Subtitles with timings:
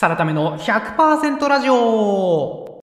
[0.00, 1.74] サラタメの100%ラジオ。
[1.74, 2.82] こ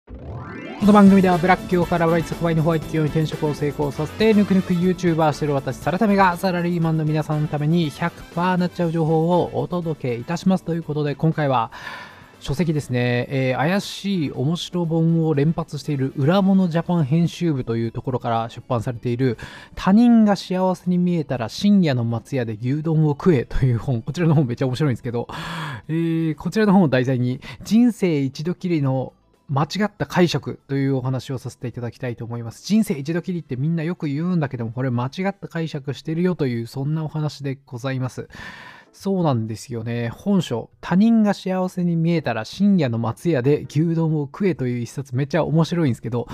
[0.84, 10.64] の番組ではブラック企業からバイトバイのホワイト企業に転職を成功させてぬくぬく YouTuber してる私サラタメがサラリーマンの皆さんのために100%なっちゃう情報をお届けいたします。
[10.64, 11.72] ということで今回は
[12.40, 19.39] 書籍ですね、えー、怪しい面白本を連発している裏物ジャパン編集部というところから出版されている
[19.73, 25.27] 他人が幸せに見えたら深夜の松屋で牛丼を食えという本、こちらの本めっちゃ面白いんですけど、
[25.90, 29.14] えー、こちらの本を題材に人生一度きりの
[29.50, 32.66] 間違った解釈というお話をさせていただきたいと思います。
[32.66, 38.28] 人生一度きりってみんなよく言うんだけども、これ間違った解釈してるよという、そんなお話でございます。
[38.92, 40.09] そうなんですよね。
[40.09, 46.28] 本書、他人が幸せに見えたら深夜の松屋で牛丼を食えという一冊めっちゃ面白いんですけど、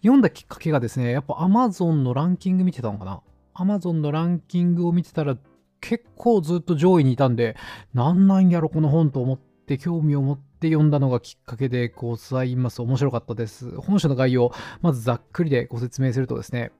[0.00, 3.20] 読んだきっかけがですね、やっぱ Amazon のランキング見てたのかな
[3.54, 5.36] ?Amazon のランキングを見てたら
[5.80, 7.56] 結構ずっと上位にいたんで、
[7.94, 12.82] なんなんやろこの本と思って興味を持って読んだのがきっかけでございます。
[12.82, 13.74] 面白かったです。
[13.80, 16.72] 本書の概要、まずざっくりでご説明するとですね、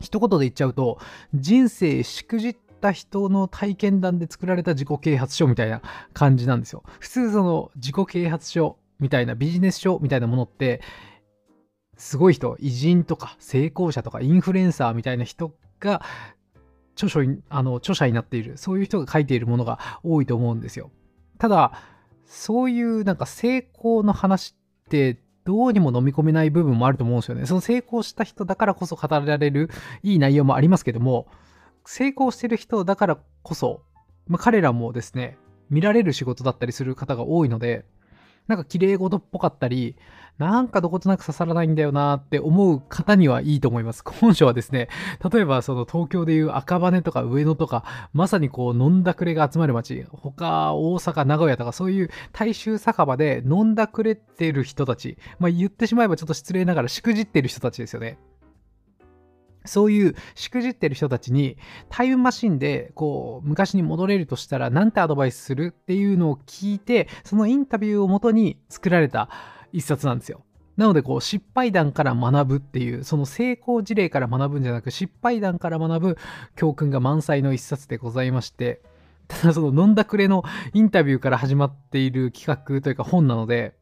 [0.00, 0.98] 一言で言っちゃうと、
[1.34, 5.80] 人生しくじっった人の体験談で作られた自己啓発書みたいな
[6.12, 6.82] 感じなんですよ。
[7.00, 10.82] 普通その自己啓発書みたいなビジネス書みたいなものって
[11.96, 16.02] すごい人偉人とか成功者とかインフルエンサーみたいな人が
[16.96, 20.90] 著書あの著者になっているそういう人が書いているものが多いと思うんですよ。
[21.38, 21.72] ただ
[22.26, 24.54] そういうなんか成功の話
[24.86, 27.46] ってどうにも飲み込めない部分もあると思うんですよね。
[27.46, 29.70] その成功した人だからこそ語られる
[30.02, 31.26] いい内容もありますけども、
[31.84, 33.82] 成功してる人だからこそ、
[34.26, 35.36] まあ、彼らもですね、
[35.68, 37.84] 見られる仕事だったりする方が多いので、
[38.48, 39.96] なんか綺麗事っぽかったり、
[40.38, 44.02] なんかどことなく刺さらないんだよなって思う方にはいいと思います。
[44.04, 44.88] 本書はですね、
[45.32, 58.18] 例えばその東京でいう赤羽とか上野とか、まさにこう飲んだくれが集まる街、他大阪、名古屋とかそういう大衆酒場で飲んだくれてる人たち、まあ言ってしまえばちょっと失礼ながらしくじってる人たちですよね。
[59.64, 61.56] そういうしくじってる人たちに
[61.88, 69.28] タイムマシンでこう昔に戻れるとしたら何てアドバイスするっていうのを聞いてそのインタビューをもとに作られた
[69.72, 70.44] 一冊なんですよ。
[70.76, 76.18] なのでこう失敗談から学ぶっていうその成功事例から学ぶんじゃなく失敗談から学ぶ
[76.56, 78.80] 教訓が満載の一冊でございまして
[79.28, 83.74] ただその飲んだくれのインタビューから始まっている企画というか本なので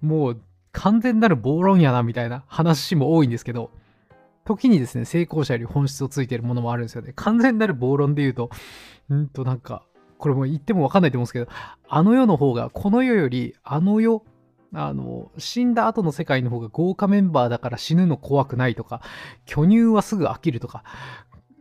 [0.00, 3.72] もう完全なる暴論やなみたいな話も多いんですけど
[4.50, 7.12] 時にですね、成功者より本質をついているものもあるんですよね。
[7.14, 8.50] 完全なる暴論で言うと、
[9.08, 9.84] うんとなんか、
[10.18, 11.48] これも言ってもわかんないと思うんですけど、
[11.88, 14.24] あの世の方が、この世より、あの世、
[14.72, 19.02] あの、死んだ後の世界の方が豪華メンバーだから死ぬの怖くないとか、
[19.46, 20.84] 巨乳はすぐ飽きるとか、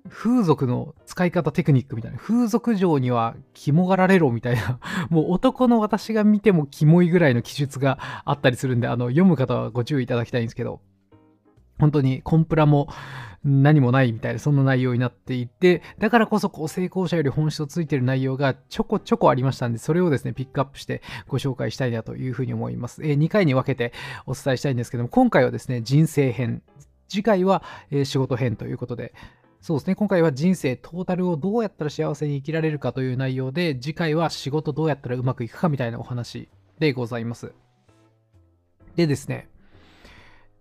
[0.09, 4.79] 風俗の使い方テクニックみたいな、風俗嬢には肝がられろみたいな、
[5.09, 10.81] もう男の私が見てもキモいぐらいの記述があったりするんで、あの、読む方はご注意いただきたいんですけど、
[11.79, 12.89] 本当にコンプラも
[13.43, 23.01] 何もないみたいな、そんな内容になっていて、だからこそこう成功者より本質をついている内容がちょこちょこありましたんで、それをですね、ピックアップしてご紹介したいなというふうに思います。
[23.03, 23.93] えー、2回に分けて
[24.25, 26.61] お伝えしたいんですけども、今回はですね、人生編、
[27.07, 29.13] 次回は、えー、仕事編ということで、
[29.61, 29.95] そうですね。
[29.95, 37.53] 今回は人生トータルをどうやったら幸せに生きられるかという内容で、次回は仕事どうやったらうまくいくかみたいなお話でございます。
[38.95, 39.49] でですね、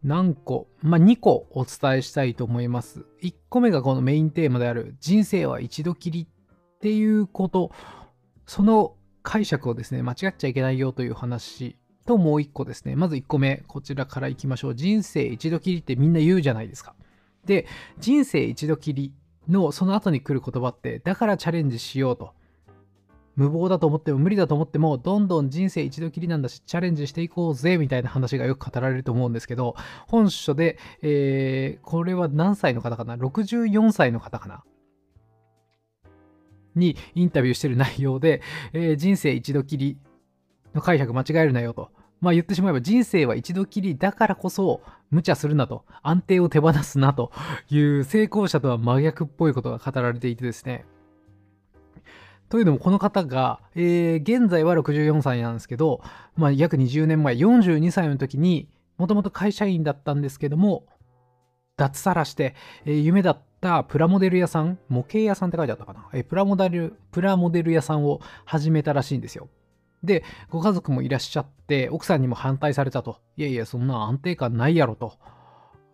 [0.03, 3.05] 何個、まあ、2個お伝えしたいと思います。
[3.23, 7.73] 1個目がこのメインテーマである人生は一度きりっていうこと、
[8.47, 11.77] その解釈をですね、間違っちゃいけないよという話
[12.07, 12.97] ともう1個ですね。
[12.97, 14.75] まず1個目、こちらからいきましょう。
[14.75, 16.95] 人生一度きりってみんな言うじゃないですか。
[17.45, 17.67] で、
[17.99, 19.13] 人生一度きり
[19.49, 22.38] のその後に来る言葉って、だからチャレンジしようと。
[23.38, 29.76] 無謀だと思っても無理だと思ってもどんどん人生一度きりなんだしチャレンジしていこうぜみたいな話がよく語られると思うんですけど
[30.09, 34.65] 本書で、えー、これは何歳の方かな？64歳の方かな？
[36.75, 39.99] にインタビューしてる内容で、えー、人生一度きり
[40.75, 41.93] の解釈間違えるなよと。
[42.20, 45.84] まあ言ってしまえば人生は一度きりだからこそ無茶するなと。
[46.02, 47.31] 安定を手放すなと
[47.70, 50.84] いう成功者とは真逆っぽいことが語られていてですね。
[52.49, 56.00] というのもこの方が、えー、現在は64歳なんですけど、
[56.37, 60.87] まあ、約20年前42歳の時にもともと会社員だったんですけども
[61.77, 62.55] 脱サラして、
[62.85, 69.49] えー、夢だったプラモデル屋さん模型屋さんって書いてあったかな、えー、プラモデルプラモデル屋さんを始めたらしいんですよ。
[70.03, 73.21] でご家族もいらっしゃって奥さんにも反対されたと。
[73.37, 75.19] いやいやそんな安定感ないやろと。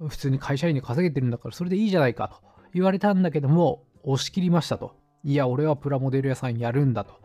[0.06, 2.36] 普通に会社員に稼げてるんだからそれでいいじゃないかと
[2.74, 5.03] 言われたんだけども押し切りましたと。
[5.24, 7.24] いや、俺はプラモデル屋さんやるんだと。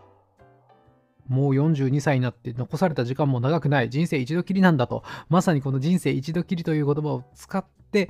[1.28, 3.90] もう42歳になって残された時間も長くない。
[3.90, 5.04] 人生一度きりなんだと。
[5.30, 8.10] まさにこの人生一度きりという言葉を使って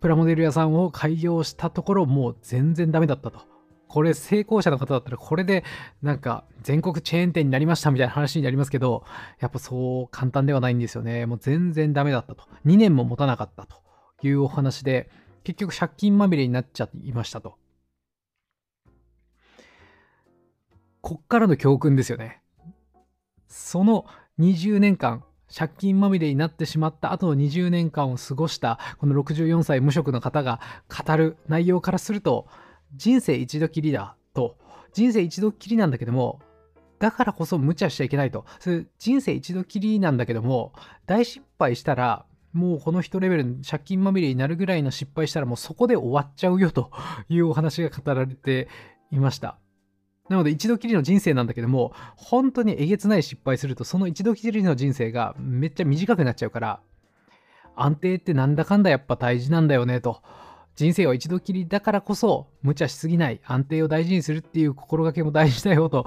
[0.00, 3.40] プラモデル屋さんを開業したところもう全然ダメだったと。
[3.88, 5.64] これ成功者の方だったらこれで
[6.02, 9.04] なんか全国チェーン店になりましたみたいな話になりますけど
[9.38, 11.26] やっぱそう簡単ではないんですよね。
[11.26, 12.44] もう全然ダメだったと。
[12.64, 13.76] 2年も持たなかったと
[14.22, 15.10] いうお話で
[15.42, 17.56] 結局借金まみれになっちゃいましたと。
[21.02, 22.40] こっからの教訓ですよね。
[23.48, 24.06] その
[24.38, 32.46] 20年間借金まみれになってしまった後の20年間を過ごしたこの64歳無職の方が語る内容からすると
[32.94, 34.56] 人生一度きりだと。
[34.94, 36.40] 人生一度きりなんだけども
[36.98, 38.46] だからこそ無茶しちゃいけないと。
[38.60, 40.72] それ人生一度きりなんだけども
[41.06, 46.92] 大失敗したらもうこの人レベル借金まみれになるぐらいの失敗したらもうそこで終わっちゃうよと
[47.28, 48.68] いうお話が語られて
[49.10, 49.58] いました。
[50.32, 56.80] なので一度きりの人生なんだけども本当にえげつない失敗するとその一度きりの人生がめっちゃ短くなっちゃうから
[57.76, 60.22] 安定ってなんだかんだやっぱ大事なんだよねと。
[60.74, 66.06] 人生は一度きりだからこそ無茶しすぎない安定を大事にするっていう心がけも大事だよと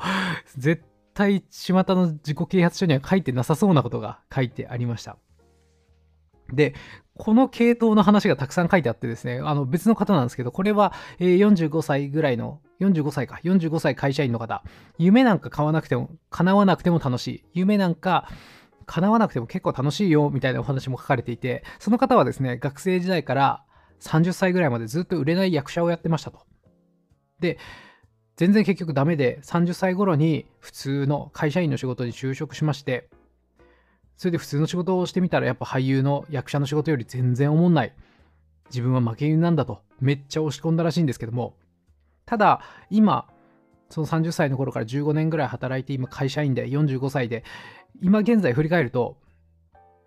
[0.58, 0.84] 絶
[1.14, 5.18] 対巷の自己啓発書には書いてなさそうなことが書いてありました。
[6.52, 6.74] で
[7.18, 14.64] この系統の話がたくさん書いてあってですね、あの別の方なんですけど、これは45歳ぐらいの、45歳か、45歳会社員の方、
[14.98, 17.46] 夢なんか買わなくても、叶わなくても楽しい。
[17.54, 18.30] 夢なんか
[18.86, 23.64] 叶わなくても結構楽しいよ、みたいなお話も書かれていて、その方はですね、学生時代から
[24.02, 26.40] 30歳ぐらいまでずっと売れない役者をやってましたと。
[27.40, 27.58] で、
[28.36, 33.10] 全然結局ダメで、30歳頃に普通の会社員の仕事に就職しまして、
[34.18, 37.94] それで普通の仕事をしてみたらやっぱ俳優の役者の仕事より全然おもんない。
[38.70, 41.56] 自分は負け犬なんだとめっちゃ押し込んだらしいんですけども、
[42.26, 43.28] ただ今、
[43.90, 47.44] その30歳の頃から15年ぐらい働いて今会社員で45歳で、
[48.02, 49.18] 今現在振り返ると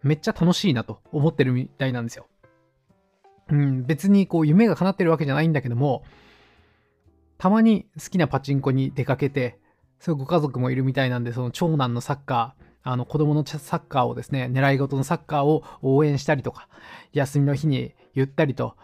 [0.02, 2.26] めっちゃ楽しいなと思ってるみたいなんですよ。
[3.50, 6.04] うん、別にこう夢が叶ってるわけじゃないんだけども、
[7.38, 9.58] たまに好きなパチンコに出かけて、
[10.00, 16.68] そうご家族もいるみたいなんで、その長男のサッカー、あの子供のサッカーをですね、狙い事のサッカーを応援したりとか、
[17.12, 18.76] 休みの日にゆったりと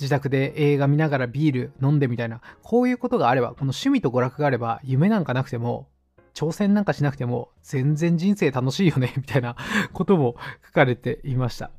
[0.00, 5.88] 自宅で映画見ながらビール飲んでみたいな、こういうことがあれば、この趣味と娯楽があれば、夢なんかなくても、
[6.34, 9.56] 挑戦なんかしなくても、全然人生楽しいよね、 みたいな
[9.92, 11.70] ことも書かれていました。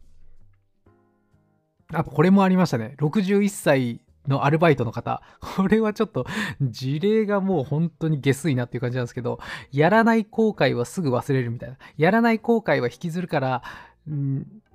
[1.93, 2.95] あと、これもありましたね。
[2.99, 5.21] 61歳のアルバイトの方、
[5.55, 6.25] これはちょっと
[6.61, 9.39] 事例がもう本当に下水なっていう感じなんですけど、
[9.71, 11.77] やらない後悔はすぐ忘れるみたいな。
[11.97, 13.63] やらない後悔は引きずるから、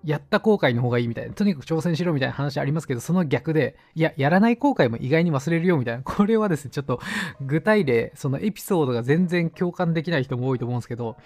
[0.05, 1.35] やった後悔の方がいいみたいな。
[1.35, 6.03] とにかく挑戦しろみたいな話ありますけど、その逆で、いや、やらない後悔も意外に忘れるよみたいな。
[6.05, 7.01] これはですね、ちょっと
[7.41, 11.17] 具体例、そのエピソードが全然共感できない人も多いと思うんですけど、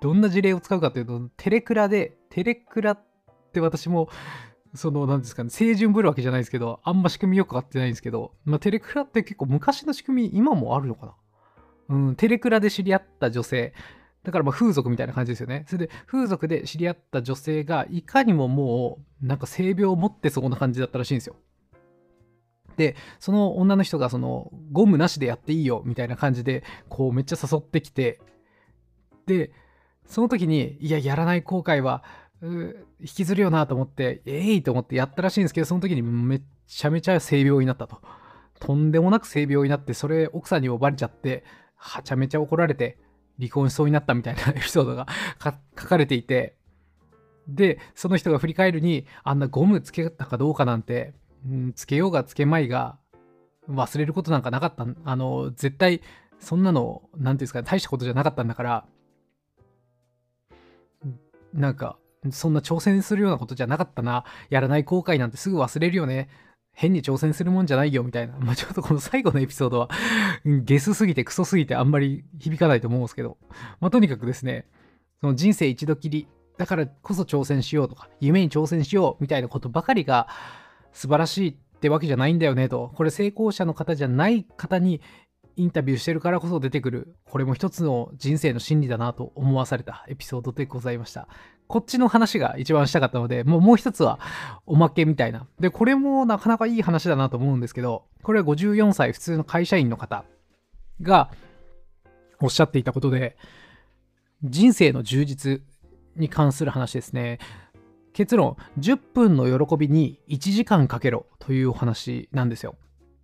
[0.00, 3.00] どんな事例を使うかというと、テレクラで、テレクラっ
[3.52, 4.08] て私も
[4.74, 11.14] その、なんですかね、清純ぶるわけじゃないですけど、あんま仕組みよくわかってないんですけど、まあ、テレクラって結構昔の仕組み、今もあるのかな
[11.86, 13.72] うん、テレクラで知り合った女性、
[14.24, 15.64] だからまあ風俗みたいな感じですよね。
[15.68, 21.36] それで風俗で知り合った女性がいかにももうなんか性病を持ってそうな感じだったらしいんですよ。
[22.76, 28.20] で、その女の人がそのゴムなしでやっていいよみたいな感じでこうめっちゃ誘ってきて、
[29.26, 29.52] で、
[30.06, 32.02] その時にいや、やらない後悔は
[32.42, 38.00] 引きずるよなと思って、えいと思ってやったらしいんですけど、その時にめっちゃめちゃ性病になったと。
[38.60, 41.44] とんでもなく性病になって、それ奥さんにもバレちゃって、
[41.76, 42.98] はちゃめちゃ怒られて、
[43.38, 45.06] 離婚しそうになったみたいな エピソードが
[45.78, 46.56] 書かれていて、
[47.48, 51.14] で、その人が振り返るに、あんなゴムつけたかどうかなんて、
[51.46, 52.98] うん、つけようがつけまいが、
[53.68, 54.86] 忘れることなんかなかった。
[55.04, 56.00] あの、絶対、
[56.38, 58.86] そんなの、なんていうんですか、大したことじゃなかったんだから、
[61.52, 61.98] なんか、
[62.30, 64.24] そんな挑戦するようなことじゃなかったな。
[64.48, 66.28] やらない後悔なんてすぐ忘れるよね。
[66.74, 68.36] 変に挑戦するもんじゃないよみたいな。
[68.40, 69.88] まあ、ちょっとこの最後のエピソードは
[70.44, 73.38] ゲスすぎてクソすぎてあんまり響かないと思うんですけど。
[73.80, 74.66] まあ、とにかくですね、
[75.20, 76.28] その人生一度きり、
[76.58, 80.28] だからこそ挑戦しようとか、夢に挑戦しようみたいなことばかりが
[80.92, 82.92] 素晴らしいってわけじゃないんだよねと。
[82.94, 85.00] これ成功者の方じゃない方に
[85.56, 91.28] インタビューしてるからこそ出てくる、これも一つの人生の真理だなと思わされたエピソードでございました。
[91.66, 94.20] こっちの話が一番したかったので、もうもう一つは
[94.66, 95.46] おまけみたいな。
[95.58, 100.24] で、これもなかなかいい話だなと思うんですけど、これは54歳普通の会社員の方
[101.00, 101.30] が
[102.40, 103.36] おっしゃっていたことで、
[104.42, 105.62] 人生の充実
[106.16, 107.38] に関する話ですね。
[108.12, 112.76] 結論、10分の喜びに1時間かけろというお話なんですよ。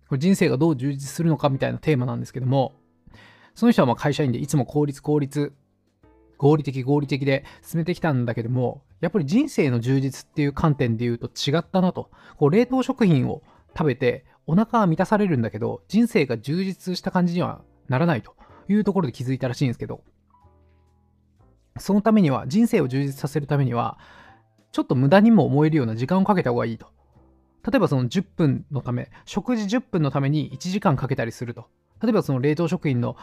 [0.09, 2.73] これ人生がどう充実するのかみたいなテーマなんですけども、
[3.55, 5.53] その人はまあ会社員でいつも効率効率、
[6.41, 12.09] 合理的合理的で進めてきたんだけども、やっぱり人生の充実っていう観点で言うと違ったなと。
[12.37, 13.43] こう冷凍食品を
[13.77, 18.35] 食べてお腹は満たされるんだけど、人生が充実した感じにはならないと
[18.67, 20.01] いうところで気づいたらしいんですけど、
[21.77, 23.99] そのためには、人生を充実させるためには、
[24.71, 26.87] ちょっと無駄にも思えるような時間をかけた方がいいと。
[27.69, 31.67] 例えばその10分のため、食事10分のために1時間かけたりすると。
[32.01, 33.15] 例えばその冷凍食品の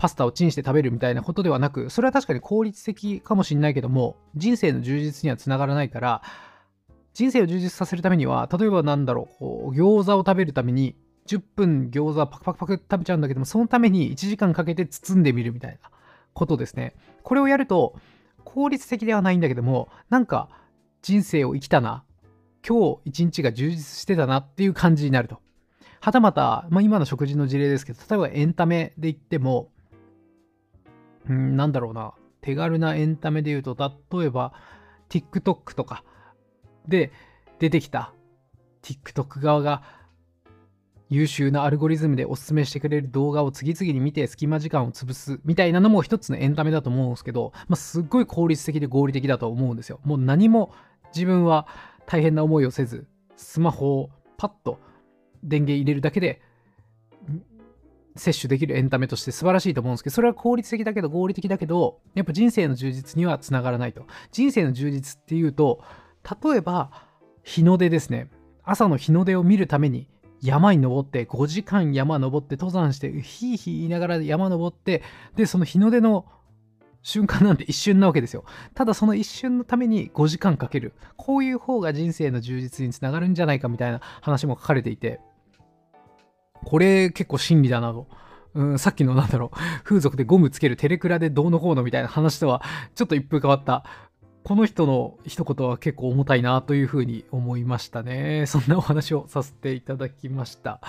[0.00, 6.22] パスタをチンして食べるみたいなことではなく、それは確かに効率的かもしれないけども、人生の充実にはつながらないから、
[7.12, 15.90] 人生を充実させるためには、例えばなんだろう、こう餃子を食べるために、10分餃子パクパクパク食べちゃうんだけども、そのために1時間かけて包んでみるみたいな
[16.32, 16.94] ことですね。
[17.22, 17.94] これをやると、
[18.42, 20.48] 効率的ではないんだけども、なんか
[21.02, 22.04] 人生を生きたな、
[22.66, 25.40] 今日一日が充実してたなっていう感じになると。
[26.00, 29.68] はたまた、まあ、今の食事の事例ですけど、例えばエンタメで言っても、
[31.28, 33.76] うん、なんだろうな、手軽なエンタメで言うと、
[34.12, 34.52] 例えば
[35.08, 36.04] TikTok とか
[36.88, 37.12] で
[37.58, 38.14] 出てきた
[38.82, 39.82] TikTok 側が
[41.10, 50.00] 優秀なアルゴリズムでおすすめしてくれる動画を次々に見て隙間時間を潰すみたいなのも一つのエンタメだと思うんですけど、まあ、すっごい効率的で合理的だと思うんですよ。
[50.04, 50.72] もう何も
[51.12, 51.66] 自分は
[52.06, 54.78] 大変な思いをせず、スマホをパッと
[55.42, 56.40] 電源入れるだけで
[58.16, 64.06] 摂取できるエンタメとして素晴らしいと思うんですけど、それは効率的だけど合理的だけど、やっぱ人生の充実にはつながらないと。
[64.32, 65.82] 人生の充実っていうと、
[66.42, 66.90] 例えば
[67.42, 68.30] 日の出ですね。
[68.64, 70.08] 朝の日の出を見るために
[70.42, 75.02] 山に登って5時間山登って登山してヒーヒー言いながら山登って
[75.36, 76.26] でその日の出の
[77.02, 85.20] 瞬間なんて一瞬なわけですよただその一瞬のために5時間かけるこういう方が人生の充実につながるんじゃないかみたいな話も書かれていて
[86.64, 88.06] これ結構真理だなと。
[88.52, 92.62] うん、さっきのなんだろう、風俗でゴムつけるテレクラでどうのこうのみたいな話とは
[92.96, 93.84] ちょっと一風変わった
[94.42, 98.44] この人の一言は結構重たいなというふうに思いましたね。
[98.48, 100.80] そんなお話をさせていただきました。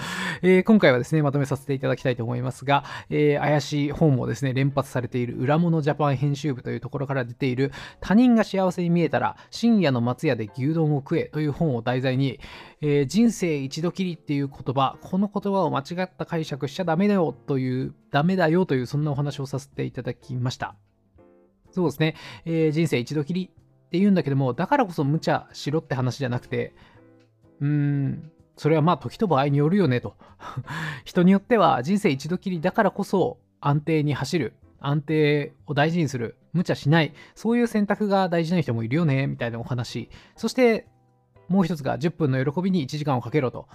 [0.41, 12.39] えー、今回はですね、まとめさせていただきたいと思いますが、えー、怪しい本をですね、連発されている裏物ジャパン編集部というところから出ている他人が幸せに見えたら深夜の松屋で牛丼を食えという本を題材に、
[12.81, 20.75] えー、人生一度きりっていう言葉、この言葉を間違った解釈しちゃダメだよという、ダメだよというそんなお話をさせていただきました。
[21.72, 26.74] そうですね、えー、人生一度きりって言うんだけども、だからこそ無茶しろって話じゃなくて、
[27.60, 30.16] うーん、それはまあ時と場合によるよねと。
[31.04, 40.10] 人によっては人生一度きりだからこそ安定に走る、安定を大事にする、無茶しない、そういう選択が大事な人もいるよね、みたいなお話。
[40.36, 40.88] そして
[41.51, 43.68] もう一つが10分の喜びに1時間をかけろと。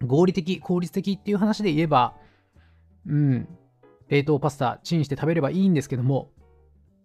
[0.00, 2.14] 合理的、効率的っていう話で言えば、
[3.06, 3.48] うん、
[4.08, 6.30] 冷凍パスタチンして食べればいいんですけども、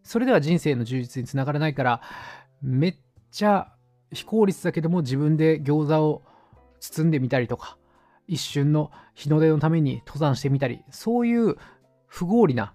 [0.03, 2.01] それでは人生の充実につながらないから
[2.61, 2.95] めっ
[3.31, 3.73] ちゃ
[4.11, 6.21] 非効率だけども自分で餃子を
[6.79, 7.77] 包んでみたりとか
[8.27, 11.55] 一瞬の日の出のために登山してみたりそういう
[12.07, 12.73] 不合理な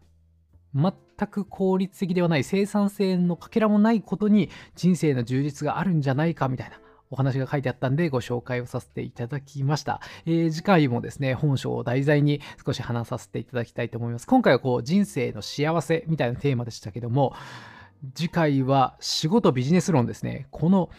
[0.75, 0.93] 全
[1.29, 6.81] く効率的ではない生産性のかけらもないことに人生の充実があるんじゃないかみたいな。
[7.11, 10.01] お話が書いてあったんでご紹介をさせていただきました。
[10.27, 14.27] えー、次回もですね、本書を題材に少し話させていただきたいと思います。
[14.27, 17.35] 今回はこう人生の幸せみたいなテーマでしたけども、
[18.15, 20.47] 次回は仕事ビジネス論ですね。
[20.51, 20.91] この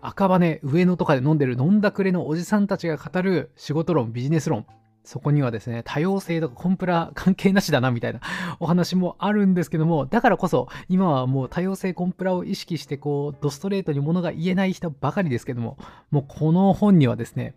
[0.00, 4.66] 赤羽上野とかで飲んでる飲んだくれのおじさんたちが語る仕事論ビジネス論
[5.04, 8.20] そこにはですね、多様性とかコンプラ関係なしだなみたいな
[8.60, 15.76] お話もあるんですけども、だからこそ今はもう多様性コンプラを意識してこう、ドストレートにものが言えない人ばかりですけども、
[16.10, 17.54] もうこの本にはですね、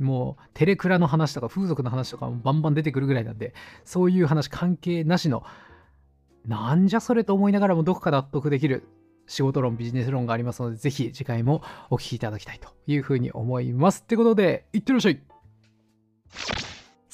[0.00, 5.44] もうテレクラの話とか風俗の話とかもバンバン出てくるぐらいなんで、そういう話関係なしの、
[6.46, 8.88] なんじゃそれと思いながらもどこか納得できる
[9.26, 14.02] 仕事論、ビジネス論がありますので、ぜひ次回もお聞きいただきたいというふうに思います。
[14.02, 15.20] ってことで、いってらっしゃい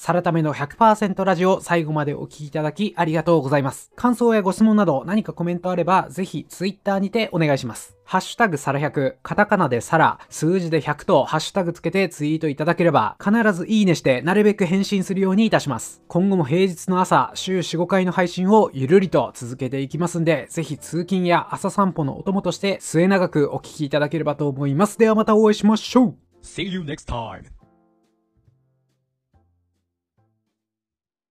[0.05, 3.91] サラタメの100%ラジオ最後までお聴きいただきありがとうございます。
[3.95, 7.97] 感想やご質問など何かコメントあればぜひ Twitter にてお願いします。
[8.03, 16.03] ハッシュタグサラ100、カタカナでサラ、数字で100とハッシュタグつけてツイートいただければ必ずいいねしてなるべく返信するようにいたします。
[16.07, 24.99] 今後も平日の朝、週4、5回の配信をゆるりと続けていきますんで、ぜひ通勤や朝散歩のお供として末永くお聴きいただければと思います。
[24.99, 27.54] ではまたお会いしましょう See you next time.